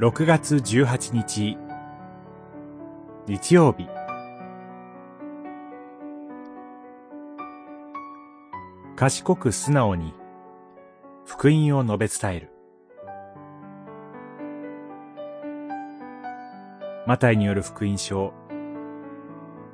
[0.00, 1.58] 6月18日。
[3.26, 3.88] 日曜日。
[8.94, 10.14] 賢く素直に
[11.26, 12.52] 福音を述べ伝える。
[17.04, 18.32] マタイによる福音書。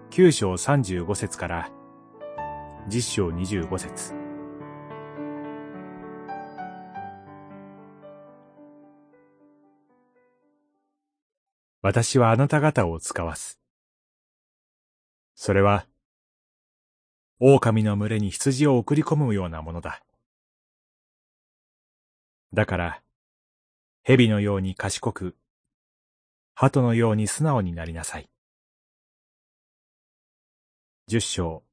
[0.09, 1.71] 9章35節から
[2.89, 4.24] 10章25節。
[11.85, 13.61] 私はあなた方を使わす。
[15.35, 15.87] それは、
[17.41, 20.03] 狼の群れに羊を送り込むようなものだ。
[22.55, 23.03] だから、
[24.03, 25.37] 蛇のように賢く、
[26.55, 28.31] 鳩のように素直になりなさい。
[31.07, 31.65] 十章、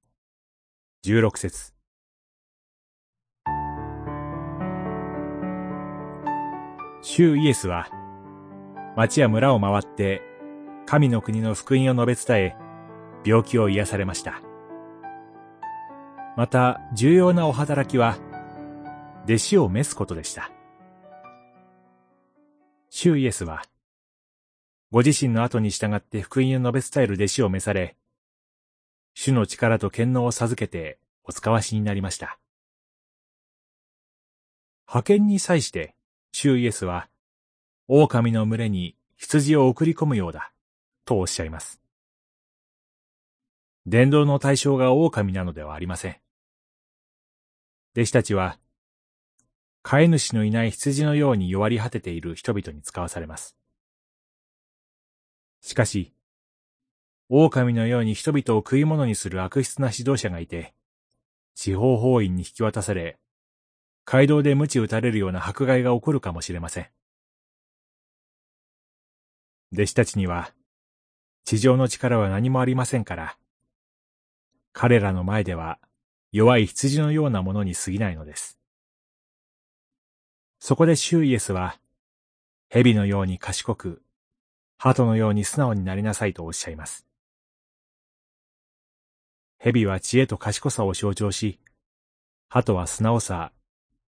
[1.04, 1.74] 十六節。
[7.02, 8.01] 主イエスは、
[8.96, 10.22] 町や村を回って、
[10.86, 12.56] 神の国の福音を述べ伝え、
[13.26, 14.42] 病気を癒されました。
[16.36, 18.18] また、重要なお働きは、
[19.26, 20.52] 弟子を召すことでした。
[22.90, 23.64] 主イエスは、
[24.92, 27.96] ご自身の後に従って福音を述べ伝える弟子を召され、
[29.14, 32.40] 主の力と権能を授けてお使わしになりました。
[34.88, 35.96] 派遣に際して、
[36.34, 37.08] 主イエスは、
[37.94, 40.54] 狼の群れに羊を送り込むようだ、
[41.04, 41.82] とおっしゃいます。
[43.86, 46.16] 伝道の対象が狼なのではありません。
[47.94, 48.58] 弟子たちは、
[49.84, 53.58] 飼い主のいない羊のように弱り果てている人々に使わされます。
[55.60, 56.14] しかし、
[57.28, 60.74] 狼のように人々を食い物にする悪質な指導者がいて、
[61.56, 63.20] 地方法院に引き渡され、
[64.06, 66.88] 街道で鞭打たれるような迫害が起こるかもしれません。
[69.74, 70.54] 弟子たちには、
[71.46, 73.38] 地上の力は何もありませんから、
[74.74, 75.80] 彼らの前では
[76.32, 78.60] 弱い羊のようなものに過ぎないのです。
[80.60, 81.80] そこでシュイエスは、
[82.70, 84.02] 蛇のように賢く、
[84.78, 87.06] 鳩のように素直になりなさいとおっしゃいます。
[89.58, 91.60] 蛇は知恵と賢さを象徴し、
[92.50, 93.52] 鳩は素直さ、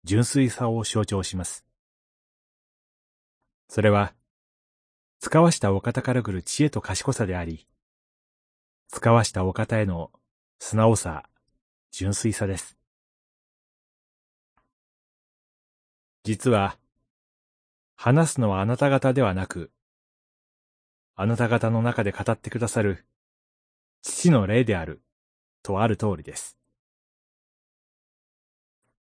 [0.04, 1.66] 純粋さを象徴します。
[3.68, 4.14] それは、
[5.20, 7.68] 使わしたお方から来る知恵と賢さであり、
[8.88, 10.12] 使わしたお方への
[10.60, 11.24] 素直さ、
[11.92, 12.78] 純粋さです。
[16.24, 16.78] 実は、
[17.98, 19.72] 話すのはあなた方ではなく、
[21.16, 23.06] あなた方の中で語ってくださる
[24.02, 25.02] 父の霊である、
[25.64, 26.58] とある通りです。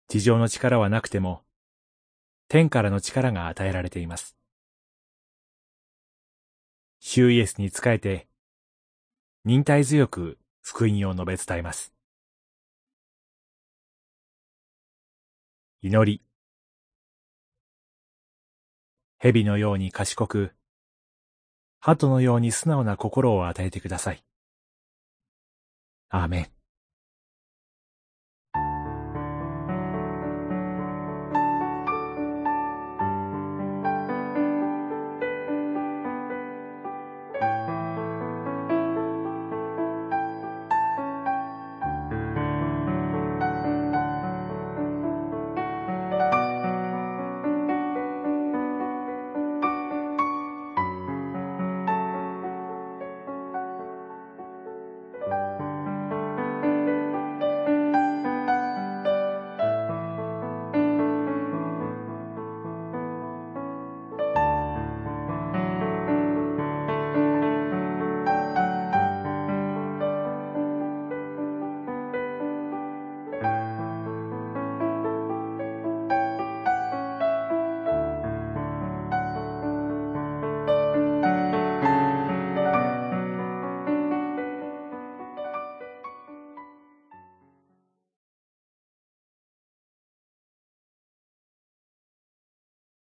[0.08, 1.42] 地上の力はなくても、
[2.48, 4.36] 天からの力が与えられています。
[7.14, 8.26] 主イエスに仕えて、
[9.44, 11.92] 忍耐強く福音を述べ伝えます。
[15.82, 16.22] 祈り。
[19.18, 20.54] 蛇のように賢く、
[21.80, 24.24] 鳩のように素直な心を与えてください。
[26.08, 26.61] アーメン。